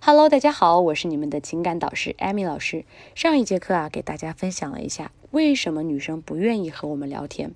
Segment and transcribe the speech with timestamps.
[0.00, 2.84] Hello，大家好，我是你们的情感导师艾米老师。
[3.16, 7.50] 上一节课啊，给大家分享了一下为什么女生不愿意和我们聊天。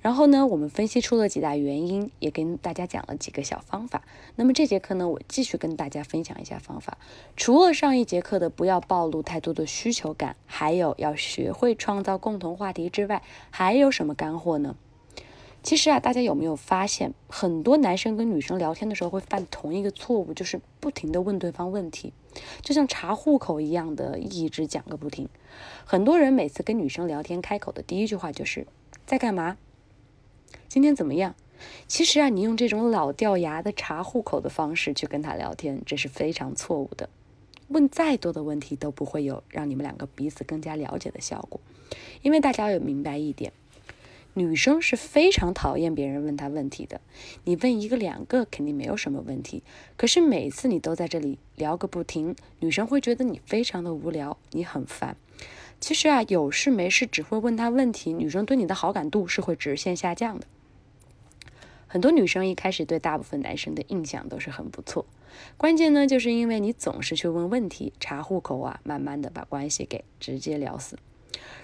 [0.00, 4.02] 然后呢，我们分析出了几大原因，也跟大家讲了几个小方法。
[4.36, 6.96] 那么这节课呢，我继续跟大家分享一下方法。
[7.36, 14.76] 除了上一节课的不要暴露太多的需求感，还有要学会创造共同话题之外，还有什么干货呢？
[15.66, 22.12] 其实啊，大家有没有发现，很多男生跟女生聊天的时候会犯同一个错误，就是不停的问对方问题，
[22.62, 25.28] 就像查户口一样的一直讲个不停。
[25.84, 28.64] 很多人每次跟女生聊天，开口的第一句话就是
[29.06, 29.56] 在干嘛？
[30.68, 31.34] 今天怎么样？
[31.88, 37.08] 其实啊，你用这种老掉牙的查户口的方式去跟他聊天，这是非常错误的。
[37.66, 41.60] 问再多的问题都不会有让你们两个彼此更加了解的效果，
[42.22, 43.52] 因为大家要明白一点。
[44.38, 47.00] 女生是非常讨厌别人问她问题的，
[47.44, 49.62] 你问一个两个肯定没有什么问题，
[49.96, 55.16] 可是每次你都在这里聊个不停，女生会觉得你非常的无聊，你很烦。
[55.80, 60.46] 其实啊，有事没事只会问她问题，女生对你的好感度是会直线下降的。
[61.86, 65.06] 很多女生一开始对大部分男生的印象都是很不错，
[65.56, 70.98] 关键呢就是因为你总是去问问题，查户口啊，慢慢的把关系给直接聊死。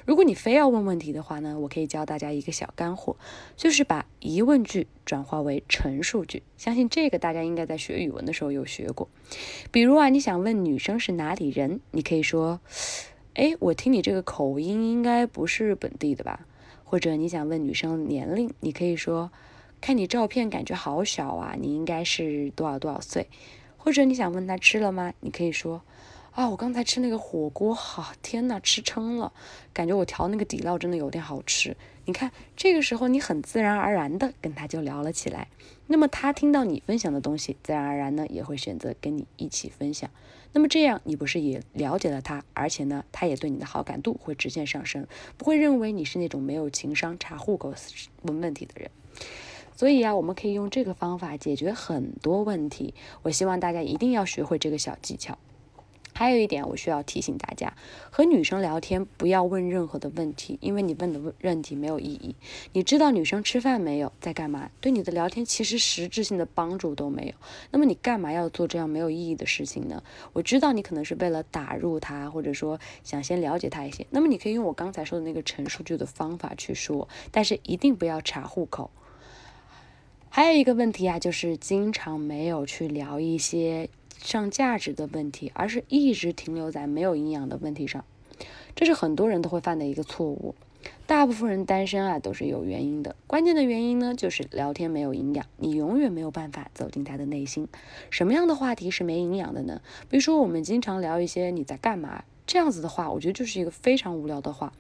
[0.04, 3.16] 如果你非要问问题的话呢，我可以教大家一个小干货，
[3.56, 6.42] 就是把疑问句转化为陈述句。
[6.56, 9.08] 相信这个大家应该在学语文的时候有学过。
[9.70, 12.60] 比如啊，你想问女生是哪里人，你可以说
[13.34, 16.46] ：“哎，我听你这个口音应该不是本地的吧？”
[16.82, 19.30] 或者你想问女生年龄，你可以说
[19.80, 23.28] ：“看你照片感觉好小啊，你应该是多少多少岁？”
[23.78, 25.14] 或者你想问她吃了吗？
[25.20, 25.82] 你可以说。
[26.32, 29.30] 啊，我刚才吃那个火锅，好天呐，吃撑了，
[29.74, 31.76] 感觉我调那个底料真的有点好吃。
[32.06, 35.48] 你看，这个时候你很自然而然的跟他就聊了起来，
[35.88, 40.08] 那么他听到你分享的东西，自然而然呢也会选择跟你一起分享。
[40.54, 47.74] 那么这样你不是也了解了他，而且呢他也对你的好感度会直线上升，不会认为你是那种没有情商、查户口、
[48.22, 48.90] 问问题的人。
[49.76, 52.94] 所以啊，我们可以用这个方法解决很多问题。
[53.20, 55.36] 我希望大家一定要学会这个小技巧。
[56.22, 57.74] 还有一点，我需要提醒大家，
[58.08, 62.36] 和女生聊天不要问任何的问题，因为你问的问问题没有意义。
[62.74, 64.70] 你知道女生吃饭没有，在干嘛？
[64.80, 67.34] 对你的聊天其实实质性的帮助都没有。
[67.72, 70.00] 那么你干嘛要做这样没有意义的事情呢？
[70.32, 74.06] 我知道你可能是为了打入她，或者说想先了解她一些。
[74.10, 78.92] 那么你可以用我刚才说的那个陈述句的方法去说，但是一定不要查户口。
[80.28, 83.90] 还有一个问题啊，就是经常没有去聊一些。
[84.22, 88.04] 上价值的问题，而是一直停留在没有营养的问题上，
[88.74, 90.54] 这是很多人都会犯的一个错误。
[91.06, 97.68] 大部分人单身啊都是有原因的，关键的原因呢就是聊天没有营养，你永远没有办法走进他的内心。
[98.10, 99.80] 什么样的话题是没营养的呢？
[100.08, 102.24] 比如说我们经常聊一些你在干嘛。
[102.52, 104.74] 这样子的话，我觉得就是一个非常无聊的话，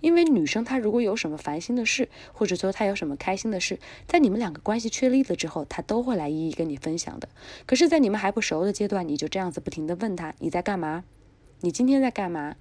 [0.00, 7.28] 因为女生她如果有什么烦心的事，或者说她有什么开心的事，在你们两个关系确立了之后，她都会来一一跟你分享的。
[7.66, 11.04] 可是，在你们还不熟的阶段，你就这样子不停的问她你在干嘛？
[11.60, 12.56] 你今天在干嘛？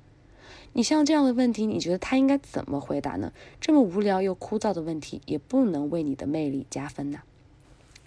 [0.74, 3.32] 你像这样的问题，你觉得他应该怎么回答呢？
[3.62, 7.20] 这么无聊又枯燥的问题，也不能为你的魅力加分呐。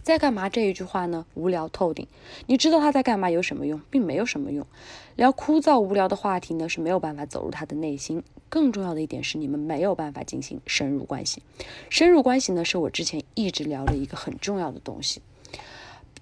[0.03, 1.27] 在干嘛这一句话呢？
[1.35, 2.07] 无聊透顶。
[2.47, 4.67] 你知道他在干嘛有什么用，并没有什么用。
[5.15, 8.23] 聊枯燥无聊的话题呢，是没有办法走入他的内心。
[8.49, 11.43] 更重要的一点是，你们没有办法进行深入关系。
[11.91, 15.21] 深入关系呢，是我之前一直聊的一个很重要的东西。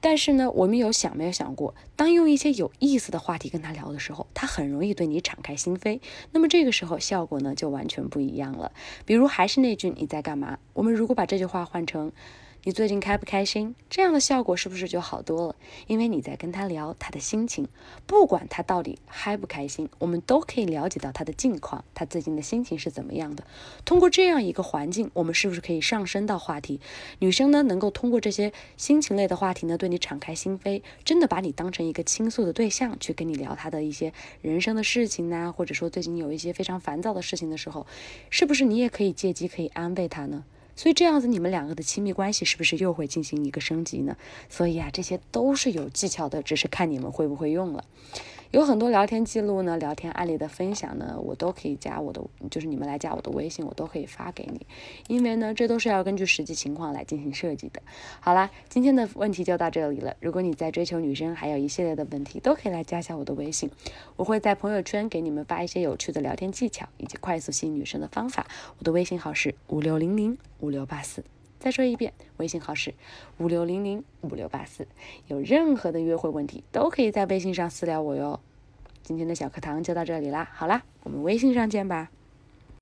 [0.01, 6.01] 但是呢，我们有想没有想过，当用一些有意思的话题跟他聊的时候，他很容易对你敞开心扉。
[6.33, 8.73] 那么这个时候效果呢，就完全不一样了。
[9.05, 10.59] 比如还是那句你在干嘛？
[10.75, 12.13] 我们如果把这句话换成。
[12.69, 13.75] 你最近开不开心？
[13.89, 15.57] 这样的效果是不是就好多了？
[15.87, 17.67] 因为你在跟他聊他的心情，
[18.07, 23.43] 不管他到底嗨不开心，我们都可以了解到他的近况，他最近的心情是怎么样的。
[23.87, 26.79] 通过这样一个环境，我们是不是可以上升到话题？
[27.21, 34.13] 女生呢，能够通过这些心情类的话题呢，对你敞开心扉，真的把你当成一个倾诉的对象，去跟你聊他的一些
[34.43, 35.55] 人生的事情呢？
[35.57, 37.87] 或者说最近有一些非常烦躁的事情的时候，
[38.29, 40.45] 是不是你也可以借机可以安慰他呢？
[40.79, 44.17] 所以这样子，你们两个的亲密关系是不是又会进行一个升级呢？
[44.49, 47.85] 所以啊，这些都是有技巧的，只是看你们会不会用了。
[48.51, 54.67] 有很多聊天记录呢，聊天案例的分享呢，我都可以加我的，就是你们来加我的微信，我都可以发给你。
[55.07, 57.83] 因为呢，这都是要根据实际情况来进行设计的。
[58.21, 60.17] 好啦，今天的问题就到这里了。
[60.21, 63.71] 如果你在追求女生，还有一系列的问题，都可以来加一下我的微信，
[64.17, 68.47] 我会在朋友圈给你们发一些有趣的聊天技巧以及快速吸引女生的方法。
[68.79, 71.23] 我的微信号是五六零零五六八四。
[71.59, 72.95] 再说一遍，微信号是
[73.39, 74.87] 五六零零五六八四，
[75.27, 78.41] 有任何的约会问题都可以在微信上私聊我哟。
[79.03, 82.11] 今天的小课堂就到这里啦，好啦，我们微信上见吧。